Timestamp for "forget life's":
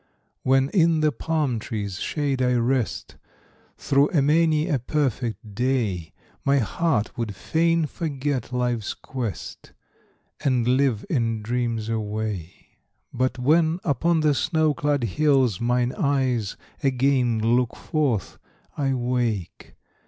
7.85-8.95